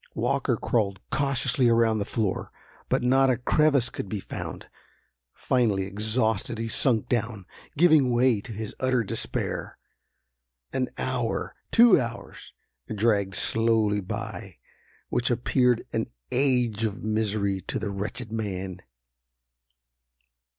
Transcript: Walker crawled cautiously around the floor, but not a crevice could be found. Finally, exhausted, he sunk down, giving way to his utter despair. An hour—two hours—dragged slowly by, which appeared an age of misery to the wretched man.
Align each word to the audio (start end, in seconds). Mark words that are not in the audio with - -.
Walker 0.15 0.57
crawled 0.57 0.99
cautiously 1.11 1.69
around 1.69 1.99
the 1.99 2.05
floor, 2.05 2.51
but 2.89 3.03
not 3.03 3.29
a 3.29 3.37
crevice 3.37 3.91
could 3.91 4.09
be 4.09 4.19
found. 4.19 4.67
Finally, 5.31 5.83
exhausted, 5.83 6.57
he 6.57 6.67
sunk 6.67 7.07
down, 7.07 7.45
giving 7.77 8.09
way 8.11 8.41
to 8.41 8.51
his 8.51 8.73
utter 8.79 9.03
despair. 9.03 9.77
An 10.73 10.89
hour—two 10.97 11.99
hours—dragged 12.01 13.35
slowly 13.35 13.99
by, 14.01 14.57
which 15.09 15.29
appeared 15.29 15.85
an 15.93 16.07
age 16.31 16.83
of 16.83 17.03
misery 17.03 17.61
to 17.67 17.77
the 17.77 17.91
wretched 17.91 18.31
man. 18.31 18.81